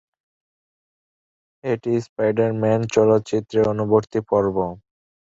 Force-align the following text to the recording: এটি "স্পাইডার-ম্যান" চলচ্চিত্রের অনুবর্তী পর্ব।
এটি 1.63 1.91
"স্পাইডার-ম্যান" 2.05 2.81
চলচ্চিত্রের 2.93 3.65
অনুবর্তী 3.73 4.19
পর্ব। 4.29 4.55